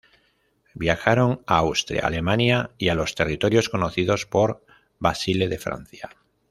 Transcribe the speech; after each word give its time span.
Viajaron 0.73 1.43
a 1.45 1.57
Austria, 1.59 2.07
Alemania, 2.07 2.71
y 2.79 2.89
a 2.89 2.95
los 2.95 3.13
territorios 3.13 3.69
conocidos 3.69 4.25
por 4.25 4.65
Vasile 4.97 5.47
de 5.47 5.59
Francia. 5.59 6.09